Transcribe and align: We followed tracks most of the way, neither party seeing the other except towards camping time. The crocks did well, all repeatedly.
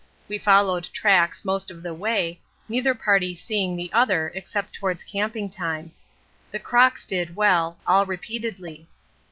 We 0.27 0.39
followed 0.39 0.89
tracks 0.91 1.45
most 1.45 1.69
of 1.69 1.83
the 1.83 1.93
way, 1.93 2.41
neither 2.67 2.95
party 2.95 3.35
seeing 3.35 3.75
the 3.77 3.93
other 3.93 4.31
except 4.33 4.73
towards 4.73 5.03
camping 5.03 5.47
time. 5.47 5.91
The 6.49 6.57
crocks 6.57 7.05
did 7.05 7.35
well, 7.35 7.77
all 7.85 8.07
repeatedly. 8.07 8.87